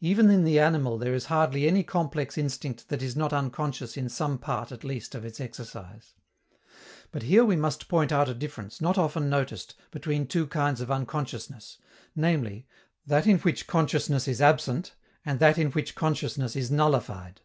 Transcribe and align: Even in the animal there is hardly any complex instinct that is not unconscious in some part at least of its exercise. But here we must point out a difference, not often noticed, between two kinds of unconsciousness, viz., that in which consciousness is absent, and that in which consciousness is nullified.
Even 0.00 0.30
in 0.30 0.44
the 0.44 0.58
animal 0.58 0.96
there 0.96 1.12
is 1.12 1.26
hardly 1.26 1.68
any 1.68 1.82
complex 1.82 2.38
instinct 2.38 2.88
that 2.88 3.02
is 3.02 3.14
not 3.14 3.30
unconscious 3.34 3.94
in 3.94 4.08
some 4.08 4.38
part 4.38 4.72
at 4.72 4.84
least 4.84 5.14
of 5.14 5.22
its 5.22 5.38
exercise. 5.38 6.14
But 7.12 7.24
here 7.24 7.44
we 7.44 7.56
must 7.56 7.86
point 7.86 8.10
out 8.10 8.30
a 8.30 8.32
difference, 8.32 8.80
not 8.80 8.96
often 8.96 9.28
noticed, 9.28 9.74
between 9.90 10.28
two 10.28 10.46
kinds 10.46 10.80
of 10.80 10.90
unconsciousness, 10.90 11.76
viz., 12.16 12.62
that 13.04 13.26
in 13.26 13.36
which 13.40 13.66
consciousness 13.66 14.26
is 14.26 14.40
absent, 14.40 14.94
and 15.26 15.40
that 15.40 15.58
in 15.58 15.70
which 15.72 15.94
consciousness 15.94 16.56
is 16.56 16.70
nullified. 16.70 17.42